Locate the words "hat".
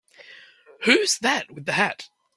1.73-2.09